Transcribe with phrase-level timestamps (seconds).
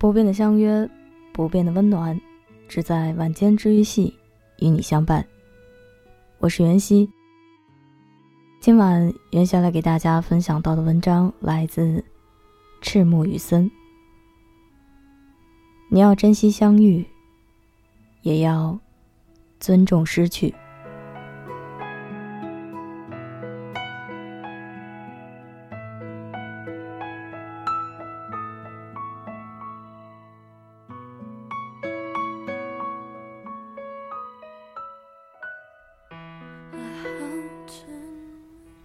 [0.00, 0.88] 不变的相约，
[1.30, 2.18] 不变的温暖，
[2.66, 4.14] 只在晚间治愈系
[4.58, 5.22] 与你相伴。
[6.38, 7.06] 我是袁熙。
[8.60, 12.02] 今晚袁熙来给大家分享到的文章来自
[12.80, 13.70] 赤木雨森。
[15.90, 17.04] 你要珍惜相遇，
[18.22, 18.80] 也要
[19.58, 20.54] 尊重失去。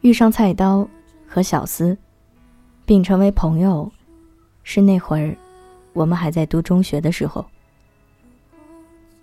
[0.06, 0.88] 遇上菜刀
[1.28, 1.98] 和小司，
[2.86, 3.92] 并成为朋友，
[4.62, 5.36] 是那会儿
[5.94, 7.44] 我们还在读中学的时候。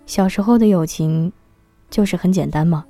[0.05, 1.31] 小时候的友情，
[1.89, 2.83] 就是很简单嘛。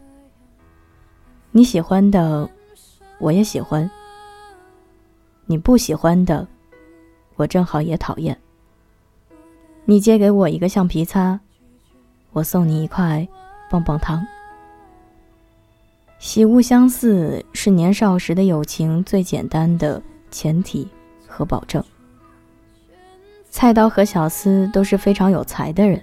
[1.51, 2.49] 你喜欢的，
[3.19, 3.87] 我也喜欢；
[5.45, 6.47] 你不喜欢的，
[7.35, 8.35] 我正好也讨厌。
[9.85, 11.39] 你借给我一个橡皮擦，
[12.31, 13.27] 我送你一块
[13.69, 14.25] 棒棒糖。
[16.23, 20.87] 喜恶相似是年少时的友情最简单的前提
[21.27, 21.83] 和保证。
[23.49, 26.01] 菜刀和小司都是非常有才的人。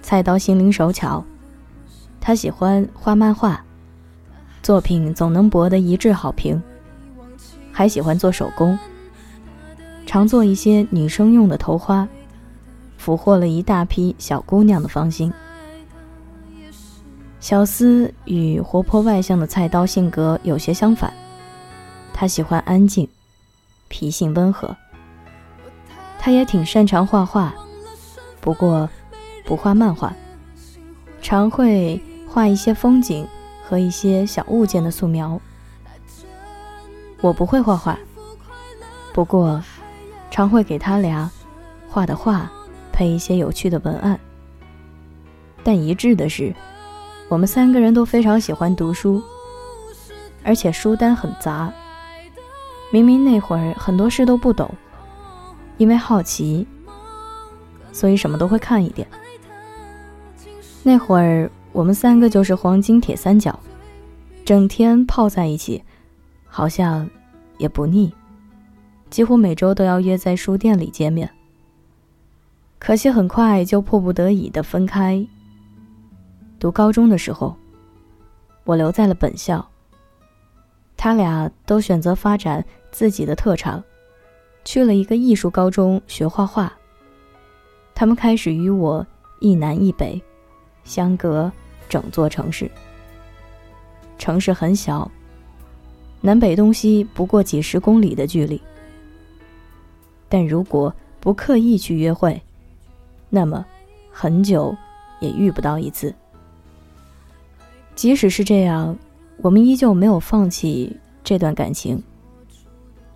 [0.00, 1.22] 菜刀心灵手巧，
[2.22, 3.62] 他喜欢画漫画，
[4.62, 6.60] 作品总能博得一致好评，
[7.70, 8.78] 还喜欢做手工，
[10.06, 12.08] 常做一些女生用的头花，
[12.96, 15.30] 俘获了一大批小姑娘的芳心。
[17.46, 21.12] 小司与活泼外向的菜刀性格有些相反，
[22.12, 23.08] 他喜欢安静，
[23.86, 24.76] 脾性温和。
[26.18, 27.54] 他也挺擅长画画，
[28.40, 28.90] 不过
[29.44, 30.12] 不画漫画，
[31.22, 33.24] 常会画一些风景
[33.64, 35.40] 和一些小物件的素描。
[37.20, 37.96] 我不会画画，
[39.12, 39.62] 不过
[40.32, 41.30] 常会给他俩
[41.88, 42.50] 画的画
[42.92, 44.18] 配一些有趣的文案。
[45.62, 46.52] 但一致的是。
[47.28, 49.22] 我们三个人都非常喜欢读书，
[50.44, 51.72] 而且书单很杂。
[52.92, 54.72] 明明那会儿很多事都不懂，
[55.76, 56.66] 因为好奇，
[57.92, 59.06] 所以什么都会看一点。
[60.84, 63.58] 那会儿我们三个就是黄金铁三角，
[64.44, 65.82] 整天泡在一起，
[66.46, 67.10] 好像
[67.58, 68.14] 也不腻，
[69.10, 71.28] 几乎每周都要约在书店里见面。
[72.78, 75.26] 可惜很快就迫不得已的分开。
[76.58, 77.54] 读高中的时候，
[78.64, 79.66] 我留在了本校。
[80.96, 83.82] 他俩都选择发展自己的特长，
[84.64, 86.72] 去了一个艺术高中学画画。
[87.94, 89.06] 他们开始与我
[89.40, 90.20] 一南一北，
[90.84, 91.52] 相隔
[91.88, 92.70] 整座城市。
[94.18, 95.10] 城市很小，
[96.22, 98.60] 南北东西不过几十公里的距离。
[100.28, 102.40] 但如果不刻意去约会，
[103.28, 103.64] 那么
[104.10, 104.74] 很久
[105.20, 106.14] 也遇不到一次。
[107.96, 108.94] 即使是这样，
[109.38, 112.00] 我们依旧没有放弃这段感情。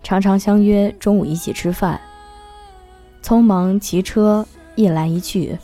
[0.02, 2.00] 常常相约中午一起吃饭，
[3.22, 4.44] 匆忙骑车
[4.76, 5.56] 一来一去，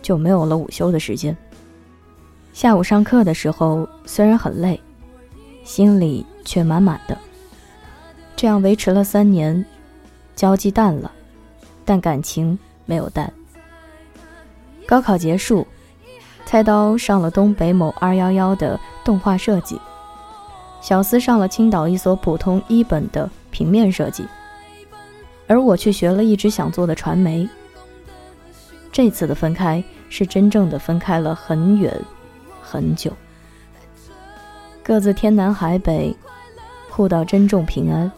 [0.00, 1.36] 就没有了午休的时间。
[2.54, 4.80] 下午上课的时候，虽然很累，
[5.62, 7.16] 心里却满满的。
[8.34, 9.62] 这样维持了三年，
[10.34, 11.12] 交际淡了，
[11.84, 13.30] 但感情没有淡。
[14.86, 15.66] 高考结束。
[16.54, 19.76] 菜刀上了东北某二幺幺的动画设计，
[20.80, 24.24] 小司上了青岛一所普通一本的平面设计，
[25.48, 27.48] 而我却学了一直想做的传媒。
[28.92, 31.92] 这次的分开是真正的分开了很远
[32.62, 33.12] 很久，
[34.80, 36.16] 各自天南海北，
[36.88, 38.08] 互道珍重平安。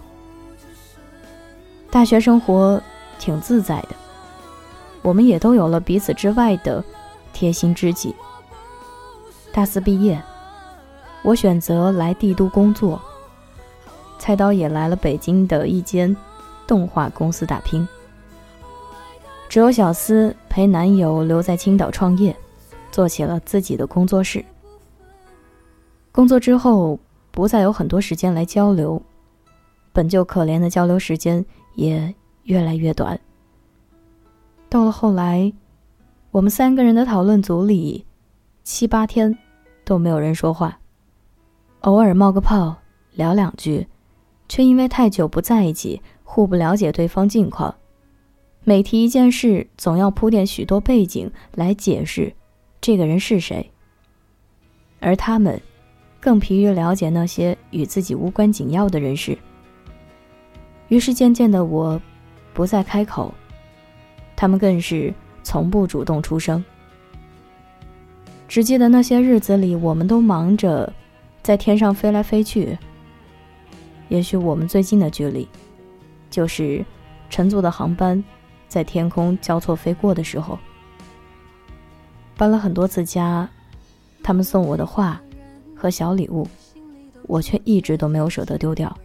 [1.90, 2.78] 大学生活
[3.18, 3.96] 挺自在的，
[5.00, 6.84] 我们也都有了彼此之外的
[7.32, 8.14] 贴心知己。
[9.56, 10.22] 大四毕业，
[11.22, 13.00] 我选择来帝都工作。
[14.18, 16.14] 菜刀也来了北京的一间
[16.66, 17.88] 动画公司打拼。
[19.48, 22.36] 只有小司陪男友留在青岛创业，
[22.92, 24.44] 做起了自己的工作室。
[26.12, 27.00] 工作之后，
[27.30, 29.00] 不再有很多时间来交流，
[29.90, 31.42] 本就可怜的交流时间
[31.76, 33.18] 也越来越短。
[34.68, 35.50] 到了后来，
[36.30, 38.04] 我们三个人的讨论组里，
[38.62, 39.34] 七八天。
[39.86, 40.80] 都没有人说话，
[41.82, 42.76] 偶尔冒个泡
[43.12, 43.86] 聊两句，
[44.48, 47.72] 却因为太久不在一起，互不了解对方近况。
[48.64, 52.34] 每提一件事，总要铺垫许多背景来解释
[52.80, 53.70] 这个人是谁。
[54.98, 55.62] 而他们
[56.18, 59.38] 更疲于了解那些与自己无关紧要的人事。
[60.88, 62.00] 于是渐渐的，我
[62.52, 63.32] 不再开口，
[64.34, 66.64] 他们更是从不主动出声。
[68.48, 70.92] 只记得那些日子里，我们都忙着
[71.42, 72.78] 在天上飞来飞去。
[74.08, 75.48] 也许我们最近的距离，
[76.30, 76.84] 就是
[77.28, 78.22] 乘坐的航班
[78.68, 80.58] 在天空交错飞过的时候。
[82.36, 83.48] 搬了很多次家，
[84.22, 85.20] 他们送我的画
[85.74, 86.46] 和小礼物，
[87.22, 88.96] 我却一直都没有舍得丢掉。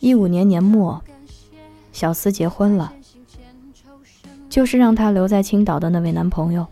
[0.00, 1.02] 一五年年末，
[1.92, 2.92] 小思结婚了，
[4.50, 6.66] 就是让她留在青岛的那位男朋友。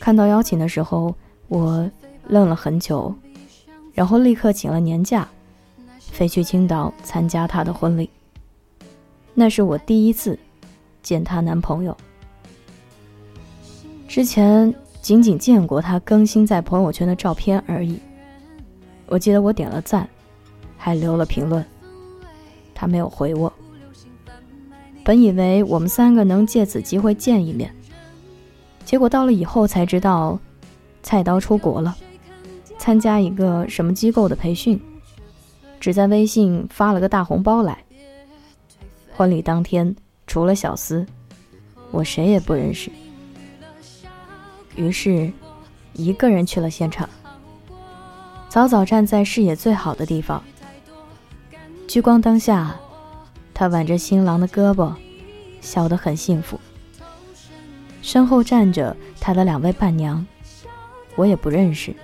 [0.00, 1.14] 看到邀请的时候，
[1.46, 1.88] 我
[2.26, 3.14] 愣了很久，
[3.92, 5.28] 然后立刻请了年假，
[5.98, 8.08] 飞去青岛参加她的婚礼。
[9.34, 10.36] 那是我第一次
[11.02, 11.96] 见她男朋友。
[14.08, 18.00] 之前仅仅见过他更新在朋友圈的照片而已。
[19.06, 20.08] 我记得我点了赞，
[20.76, 21.64] 还留了评论，
[22.74, 23.52] 他没有回我。
[25.04, 27.72] 本以为我们三个能借此机会见一面，
[28.84, 30.38] 结果到了以后才知道，
[31.02, 31.96] 菜刀出国了，
[32.78, 34.80] 参加一个什么机构的培训，
[35.78, 37.78] 只在微信发了个大红包来。
[39.12, 39.94] 婚礼当天，
[40.26, 41.06] 除了小司，
[41.90, 42.90] 我谁也不认识。
[44.76, 45.30] 于是，
[45.92, 47.08] 一个人去了现场。
[48.48, 50.42] 早早站在视野最好的地方，
[51.86, 52.74] 聚光灯下，
[53.54, 54.92] 他挽着新郎的胳膊，
[55.60, 56.58] 笑得很幸福。
[58.02, 60.26] 身后站着他的两位伴娘，
[61.16, 61.94] 我也不认识。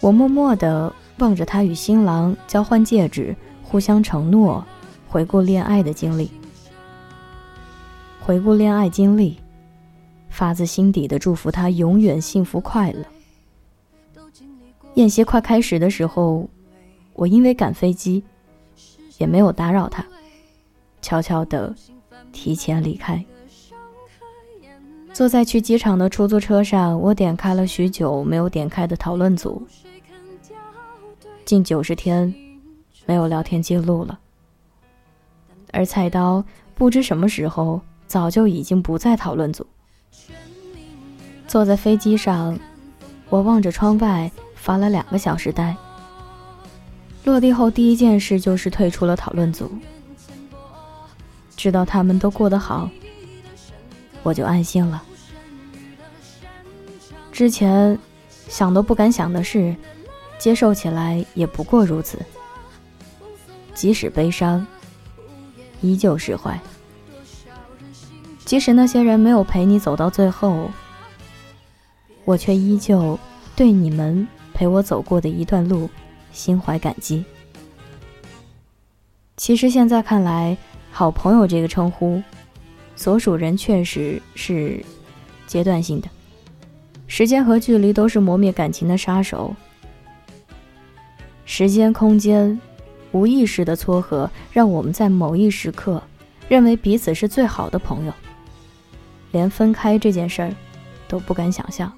[0.00, 4.64] 我默默地望着他与新郎交换戒指，互相承诺，
[5.08, 6.30] 回顾恋爱的经历，
[8.20, 9.38] 回顾恋爱经历。
[10.28, 13.04] 发自心底的祝福他永远幸福快乐。
[14.94, 16.48] 宴席快开始的时候，
[17.12, 18.24] 我因为赶飞机，
[19.18, 20.02] 也没有打扰他，
[21.02, 21.74] 悄悄的
[22.32, 23.22] 提前离开。
[25.12, 29.66] 坐在去机场的出租车上，我点开了许久没有点开的讨论组，
[31.44, 32.34] 近九十天
[33.04, 34.18] 没有聊天记录了。
[35.70, 36.42] 而菜刀
[36.74, 39.66] 不知什么时候早就已经不在讨论组。
[41.46, 42.58] 坐在飞机上，
[43.28, 45.76] 我望着窗外发了两个小时呆。
[47.24, 49.70] 落地后第一件事就是退出了讨论组。
[51.54, 52.90] 知道他们都过得好，
[54.22, 55.02] 我就安心了。
[57.30, 57.98] 之前
[58.48, 59.74] 想都不敢想的事，
[60.38, 62.18] 接受起来也不过如此。
[63.74, 64.66] 即使悲伤，
[65.80, 66.58] 依旧释怀。
[68.44, 70.70] 即使那些人没有陪你走到最后。
[72.24, 73.18] 我却依旧
[73.56, 75.90] 对你们陪我走过的一段路
[76.32, 77.24] 心怀感激。
[79.36, 80.56] 其实现在看来
[80.92, 82.22] ，“好朋友”这个称呼，
[82.94, 84.84] 所属人确实是
[85.46, 86.08] 阶段性的，
[87.06, 89.54] 时间和距离都是磨灭感情的杀手。
[91.44, 92.58] 时间、空间，
[93.10, 96.02] 无意识的撮合，让我们在某一时刻
[96.48, 98.12] 认为彼此是最好的朋友，
[99.32, 100.54] 连分开这件事儿
[101.08, 101.92] 都不敢想象。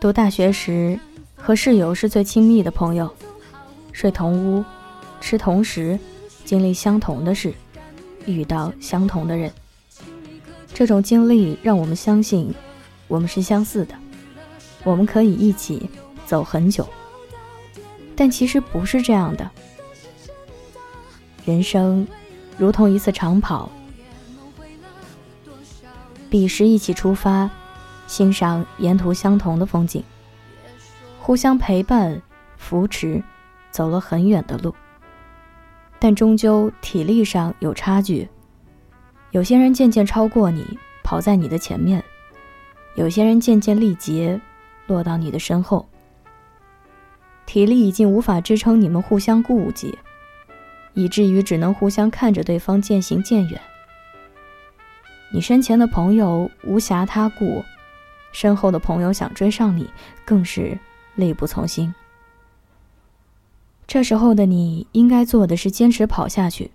[0.00, 0.98] 读大学时，
[1.34, 3.12] 和室友是最亲密的朋友，
[3.92, 4.64] 睡同屋，
[5.20, 5.98] 吃同食，
[6.44, 7.52] 经历相同的事，
[8.32, 9.52] 遇到相同的人。
[10.72, 12.54] 这种经历让我们相信，
[13.08, 13.94] 我们是相似的，
[14.84, 15.90] 我们可以一起
[16.26, 16.88] 走很久。
[18.14, 19.50] 但其实不是这样的。
[21.44, 22.06] 人生
[22.56, 23.70] 如同一次长跑，
[26.28, 27.50] 彼时一起出发。
[28.06, 30.02] 欣赏沿途相同的风景，
[31.20, 32.22] 互相陪伴、
[32.56, 33.22] 扶持，
[33.70, 34.74] 走了很远的路。
[35.98, 38.28] 但终究体力上有差距，
[39.32, 42.00] 有些人渐渐超过你，跑在你的前面；
[42.94, 44.40] 有些人渐渐力竭，
[44.86, 45.88] 落到你的身后。
[47.46, 49.96] 体力已经无法支撑你们互相顾及，
[50.94, 53.60] 以至于只能互相看着对方渐行渐远。
[55.32, 57.64] 你身前的朋友无暇他顾。
[58.30, 59.88] 身后的朋友想追上你，
[60.24, 60.78] 更是
[61.14, 61.92] 力不从心。
[63.88, 66.70] 这时候的你应该做的是坚持跑下去，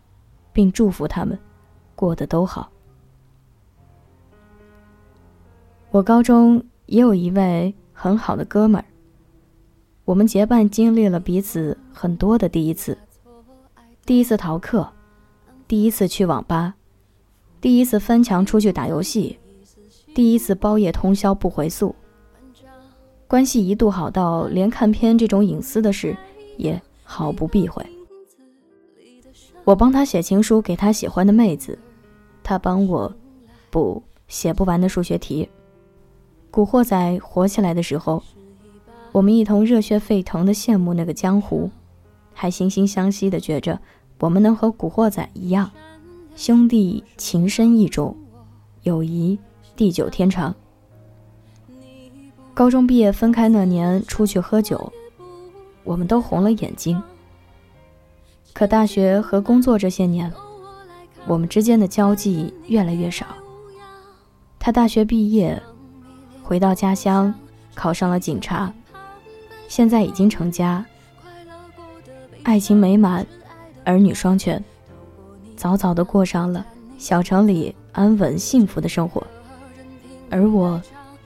[0.52, 1.38] 并祝福他们
[1.96, 2.72] 过得都好。
[5.92, 8.86] 我高中也有一位很好的哥们儿，
[10.06, 12.98] 我们结伴经历了彼此很多的第一次：
[14.08, 14.92] 第一次逃课，
[15.68, 16.74] 第一次去网吧，
[17.62, 19.38] 第一次翻墙出去打游戏。
[20.16, 21.96] 第一次包夜通宵不回宿，
[23.28, 26.18] 关系一度好到连看片这种隐私的事
[26.58, 26.82] 也
[27.14, 27.86] 毫不避讳。
[29.64, 31.78] 我帮他写情书给他喜欢的妹子，
[32.42, 33.14] 他帮我
[33.70, 35.48] 补写不完的数学题。
[36.50, 38.24] 古惑仔火起来的时候，
[39.12, 41.70] 我们一同热血沸腾的羡慕那个江湖，
[42.34, 43.80] 还惺惺相惜的觉着
[44.20, 45.70] 我们能和古惑仔一样，
[46.36, 48.18] 兄弟情深意重，
[48.82, 49.38] 友谊
[49.76, 50.56] 地久天长。
[52.56, 54.92] 高中毕业分开那年出去喝酒，
[55.84, 57.02] 我们都红了眼睛。
[58.54, 60.32] 可大学和工作这些年，
[61.26, 63.26] 我们之间的交际越来越少。
[64.60, 65.62] 他大学毕业，
[66.42, 67.34] 回到家乡，
[67.74, 68.72] 考上了警察，
[69.68, 70.86] 现在已经成家，
[72.44, 73.26] 爱情美满，
[73.84, 74.64] 儿女双全，
[75.56, 76.66] 早早的过上了
[76.98, 79.26] 小城里安稳幸福的生活，
[80.30, 80.82] 而我。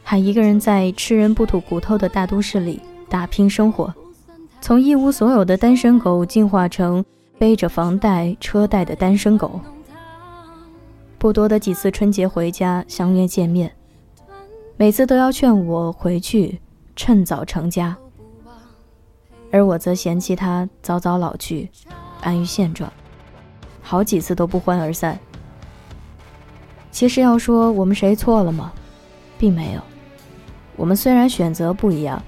[0.09, 3.93] 还一个人在吃人不吐骨头的大都市里打拼生活，
[4.67, 7.05] 从一无所有的单身狗进化成
[7.39, 9.61] 背着房贷车贷的单身狗。
[11.17, 13.73] 不多的几次春节回家相约见面，
[14.75, 16.59] 每次都要劝我回去
[16.97, 17.95] 趁早成家，
[19.53, 21.69] 而我则嫌弃他早早老去，
[22.19, 22.91] 安于现状，
[23.81, 25.17] 好几次都不欢而散。
[26.91, 28.73] 其实要说我们谁错了吗？
[29.39, 29.81] 并没有。
[30.75, 32.21] 我们虽然选择不一样，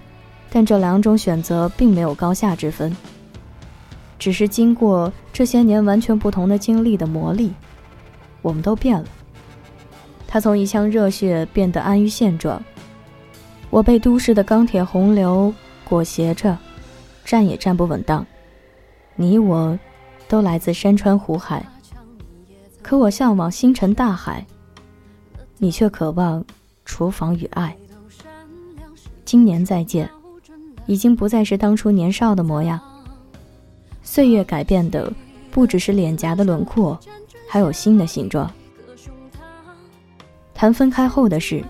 [0.51, 2.95] 但这两种选择并没有高下之分，
[4.17, 7.51] 只是经过这些年完全不同的经历的磨砺，
[8.41, 9.05] 我们都变了。
[10.27, 12.61] 他从一腔热血变得安于现状，
[13.69, 15.53] 我被都市的钢铁洪流
[15.83, 16.57] 裹挟着，
[17.25, 18.25] 站也站不稳当。
[19.15, 19.77] 你我，
[20.27, 21.65] 都来自山川湖海，
[22.81, 24.45] 可我向往星辰大海，
[25.57, 26.43] 你却渴望
[26.85, 27.75] 厨房与爱。
[29.25, 30.09] 今年再见，
[30.89, 32.79] 已经不再是当初年少的模样。
[34.01, 35.13] 岁月改变的
[35.51, 36.99] 不只是脸颊的轮廓，
[37.47, 38.51] 还有心的形状。
[40.51, 41.63] 谈分开后的事，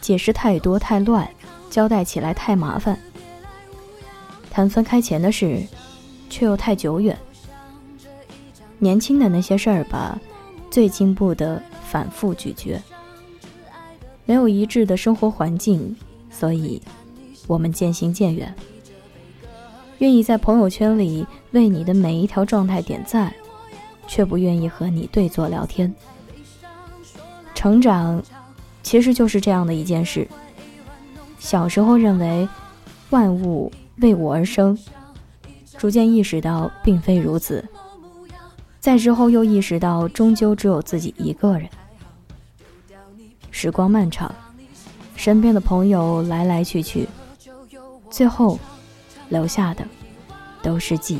[0.00, 1.28] 解释太多太乱，
[1.68, 2.94] 交代起来太麻烦；
[4.52, 5.60] 谈分开前的事，
[6.28, 7.18] 却又太久远。
[8.78, 10.16] 年轻的那些事儿吧，
[10.70, 12.80] 最经不得反复咀嚼。
[14.26, 15.96] 没有一致的生活环境，
[16.30, 16.80] 所以。
[17.46, 18.54] 我们渐行渐远，
[19.98, 23.32] 愿意在朋友圈里为你的每一条状态点赞，
[24.06, 25.92] 却不愿意和你对坐聊天。
[27.54, 28.22] 成长，
[28.82, 30.26] 其实就是这样的一件事。
[31.38, 32.48] 小时候认为
[33.10, 34.78] 万物为我而生，
[35.76, 37.64] 逐渐意识到并非如此。
[38.78, 41.68] 再之后又意识到，终究只有自己一个人。
[43.50, 44.34] 时光漫长，
[45.16, 47.06] 身边的朋友来来去去。
[48.10, 48.58] 最后，
[49.28, 49.86] 留下的
[50.62, 51.18] 都是记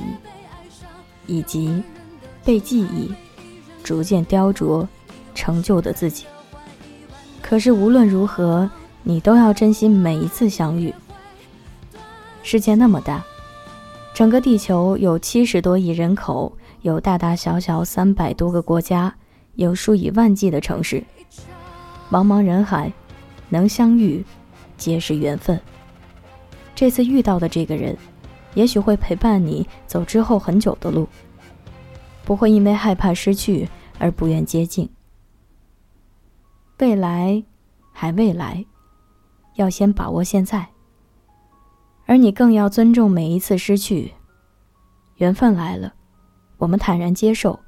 [1.27, 1.83] 忆，以及
[2.45, 3.15] 被记忆
[3.85, 4.87] 逐渐雕琢
[5.35, 6.27] 成就的自己。
[7.41, 8.69] 可是无论如何，
[9.03, 10.93] 你都要珍惜每一次相遇。
[12.43, 13.25] 世界那么大，
[14.13, 19.15] 整个地球有七十多亿人口，有大大小小三百多个国家，
[19.55, 21.03] 有数以万计的城市，
[22.11, 22.93] 茫茫人海，
[23.49, 24.25] 能相遇，
[24.77, 25.59] 皆是缘分。
[26.81, 27.95] 这次遇到的这个人，
[28.55, 31.07] 也许会陪伴你走之后很久的路，
[32.25, 33.69] 不会因为害怕失去
[33.99, 34.89] 而不愿接近。
[36.79, 37.45] 未来
[37.93, 38.65] 还未来，
[39.57, 40.67] 要先把握现在。
[42.07, 44.15] 而你更要尊重每一次失去。
[45.17, 45.93] 缘分来了，
[46.57, 47.61] 我们坦然接受；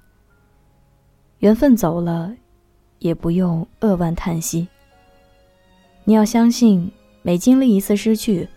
[1.40, 2.34] 缘分走了，
[2.98, 4.66] 也不用扼腕叹息。
[6.04, 6.90] 你要相信，
[7.20, 8.48] 每经历一次失去。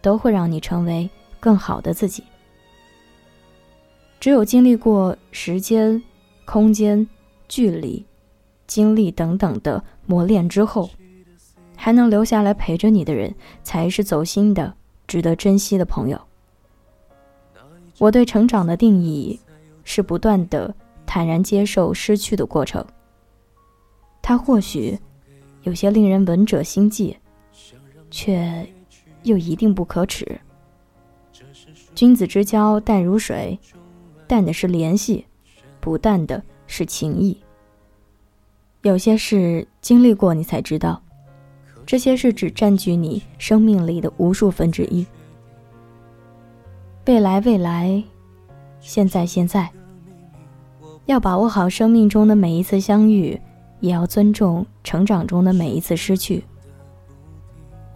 [0.00, 1.08] 都会让你成为
[1.40, 2.24] 更好的自己。
[4.20, 6.02] 只有经历过时间、
[6.44, 7.06] 空间、
[7.48, 8.04] 距离、
[8.66, 10.90] 经历等等的磨练之后，
[11.76, 14.74] 还能留下来陪着你的人，才是走心的、
[15.06, 16.20] 值得珍惜的朋友。
[17.98, 19.38] 我对成长的定义，
[19.84, 20.74] 是不断的
[21.06, 22.84] 坦然接受失去的过程。
[24.20, 24.98] 它或许
[25.62, 27.16] 有些令人闻者心悸，
[28.10, 28.66] 却。
[29.28, 30.40] 又一定不可耻。
[31.94, 33.58] 君子之交淡如水，
[34.26, 35.24] 淡的是联系，
[35.80, 37.38] 不淡的是情谊。
[38.82, 41.02] 有些事经历过，你才知道，
[41.84, 45.06] 这些事只占据你生命里的无数分之一。
[47.06, 48.02] 未来，未来，
[48.80, 49.70] 现在，现在，
[51.06, 53.40] 要把握好生命中的每一次相遇，
[53.80, 56.44] 也要尊重成长中的每一次失去。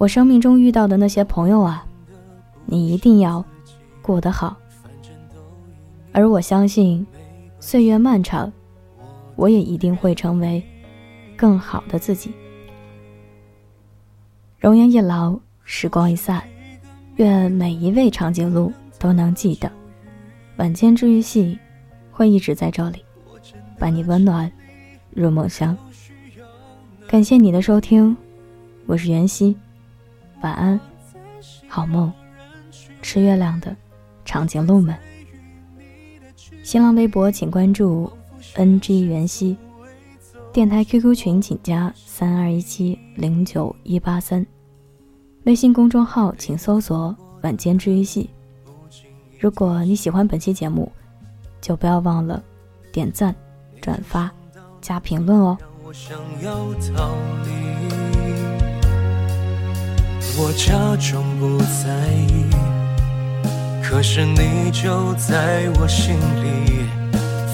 [0.02, 1.86] 我生命中遇到的那些朋友啊，
[2.66, 3.44] 你一定要
[4.00, 4.56] 过得好。
[6.10, 7.06] 而我相信，
[7.60, 8.52] 岁月漫长，
[9.36, 10.60] 我也一定会成为
[11.36, 12.32] 更好的自己。
[14.58, 16.42] 容颜一老，时光一散，
[17.14, 19.70] 愿每一位长颈鹿都能记得，
[20.56, 21.56] 晚间治愈系
[22.10, 23.04] 会一直在这里，
[23.78, 24.50] 伴你温暖
[25.14, 25.78] 入梦乡。
[27.06, 28.16] 感谢你的收听，
[28.86, 29.56] 我是袁熙，
[30.42, 30.78] 晚安，
[31.68, 32.12] 好梦，
[33.00, 33.74] 吃月亮的
[34.24, 34.96] 长颈鹿们。
[36.64, 38.10] 新浪微博请关注
[38.54, 39.56] NG 袁熙，
[40.52, 44.44] 电台 QQ 群请加三二一七零九一八三，
[45.44, 48.28] 微信公众号请搜索晚间治愈系。
[49.38, 50.90] 如果你喜欢本期节目，
[51.60, 52.42] 就不要忘了
[52.92, 53.34] 点赞、
[53.80, 54.28] 转发、
[54.80, 55.56] 加评论哦。
[55.84, 55.92] 我
[60.36, 61.90] 我假装不在
[62.28, 62.46] 意。
[63.82, 66.86] 可是你就在我心里，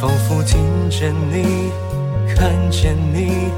[0.01, 1.71] 仿佛听见你，
[2.35, 3.51] 看见你，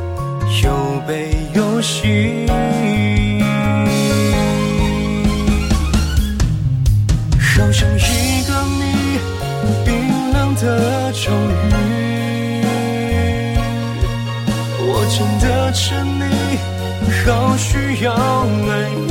[0.62, 2.46] 有悲有喜。
[7.56, 9.20] 好像一个你，
[9.84, 11.52] 冰冷的咒语。
[14.82, 16.22] 我真的沉溺，
[17.24, 19.10] 好需要爱你。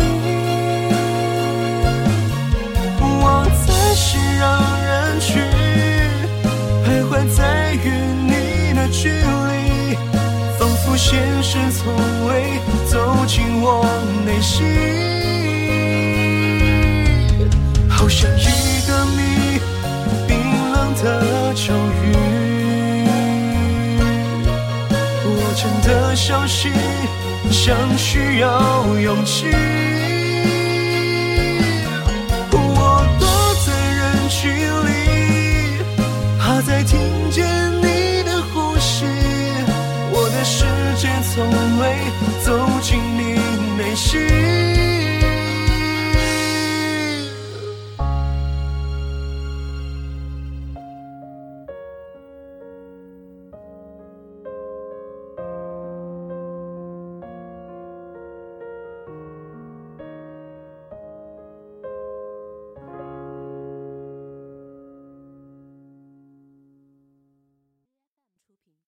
[4.39, 4.47] 让
[4.81, 5.41] 人去
[6.85, 7.85] 徘徊在与
[8.25, 9.95] 你的距离，
[10.57, 11.93] 仿佛现实从
[12.25, 12.57] 未
[12.89, 13.85] 走进我
[14.25, 14.65] 内心。
[17.89, 18.45] 好像一
[18.87, 19.59] 个谜，
[20.25, 20.31] 冰
[20.71, 22.15] 冷的咒语。
[25.25, 26.71] 我真的相信，
[27.51, 29.45] 像需要勇气。
[32.51, 33.27] 我躲
[33.65, 34.49] 在人群
[34.85, 34.89] 里
[36.39, 36.99] 怕再听
[37.31, 37.68] 见